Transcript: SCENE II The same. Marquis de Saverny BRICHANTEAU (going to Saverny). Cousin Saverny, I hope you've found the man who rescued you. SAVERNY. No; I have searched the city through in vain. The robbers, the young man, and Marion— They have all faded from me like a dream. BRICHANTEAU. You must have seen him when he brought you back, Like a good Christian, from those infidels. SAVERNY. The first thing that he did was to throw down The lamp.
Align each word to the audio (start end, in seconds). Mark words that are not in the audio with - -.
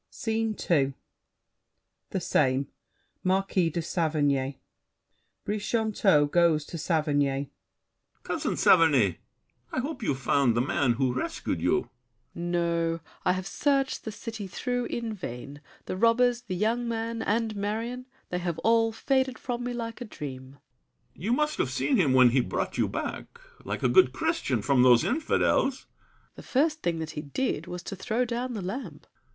SCENE 0.09 0.55
II 0.71 0.93
The 2.09 2.19
same. 2.19 2.69
Marquis 3.23 3.69
de 3.69 3.83
Saverny 3.83 4.59
BRICHANTEAU 5.45 6.25
(going 6.31 6.57
to 6.57 6.77
Saverny). 6.79 7.51
Cousin 8.23 8.57
Saverny, 8.57 9.19
I 9.71 9.79
hope 9.79 10.01
you've 10.01 10.17
found 10.17 10.57
the 10.57 10.59
man 10.61 10.93
who 10.93 11.13
rescued 11.13 11.61
you. 11.61 11.87
SAVERNY. 12.33 12.49
No; 12.51 12.99
I 13.23 13.33
have 13.33 13.45
searched 13.45 14.03
the 14.03 14.11
city 14.11 14.47
through 14.47 14.85
in 14.85 15.13
vain. 15.13 15.61
The 15.85 15.95
robbers, 15.95 16.41
the 16.41 16.55
young 16.55 16.87
man, 16.87 17.21
and 17.21 17.55
Marion— 17.55 18.07
They 18.29 18.39
have 18.39 18.57
all 18.63 18.91
faded 18.91 19.37
from 19.37 19.63
me 19.63 19.71
like 19.73 20.01
a 20.01 20.05
dream. 20.05 20.53
BRICHANTEAU. 21.13 21.23
You 21.25 21.33
must 21.33 21.57
have 21.59 21.69
seen 21.69 21.97
him 21.97 22.13
when 22.13 22.29
he 22.29 22.41
brought 22.41 22.75
you 22.79 22.87
back, 22.87 23.39
Like 23.63 23.83
a 23.83 23.87
good 23.87 24.13
Christian, 24.13 24.63
from 24.63 24.81
those 24.81 25.03
infidels. 25.03 25.81
SAVERNY. 25.81 26.33
The 26.37 26.41
first 26.41 26.81
thing 26.81 26.97
that 26.97 27.11
he 27.11 27.21
did 27.21 27.67
was 27.67 27.83
to 27.83 27.95
throw 27.95 28.25
down 28.25 28.53
The 28.55 28.63
lamp. 28.63 29.05